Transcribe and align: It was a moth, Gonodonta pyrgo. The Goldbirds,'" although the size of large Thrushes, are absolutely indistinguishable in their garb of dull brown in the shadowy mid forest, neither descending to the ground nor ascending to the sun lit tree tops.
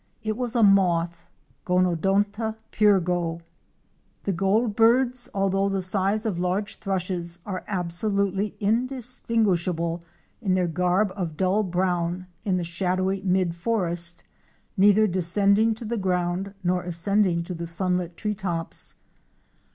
It 0.23 0.35
was 0.35 0.55
a 0.55 0.63
moth, 0.63 1.29
Gonodonta 1.63 2.55
pyrgo. 2.71 3.41
The 4.23 4.33
Goldbirds,'" 4.33 5.29
although 5.31 5.69
the 5.69 5.83
size 5.83 6.25
of 6.25 6.39
large 6.39 6.79
Thrushes, 6.79 7.37
are 7.45 7.63
absolutely 7.67 8.55
indistinguishable 8.59 10.01
in 10.41 10.55
their 10.55 10.65
garb 10.67 11.13
of 11.15 11.37
dull 11.37 11.61
brown 11.61 12.25
in 12.43 12.57
the 12.57 12.63
shadowy 12.63 13.21
mid 13.21 13.53
forest, 13.53 14.23
neither 14.75 15.05
descending 15.05 15.75
to 15.75 15.85
the 15.85 15.97
ground 15.99 16.55
nor 16.63 16.81
ascending 16.81 17.43
to 17.43 17.53
the 17.53 17.67
sun 17.67 17.97
lit 17.97 18.17
tree 18.17 18.33
tops. 18.33 18.95